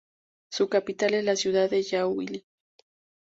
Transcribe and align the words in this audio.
Su 0.51 0.67
capital 0.67 1.13
es 1.13 1.23
la 1.25 1.35
ciudad 1.35 1.69
de 1.69 1.83
Yauli. 1.83 2.47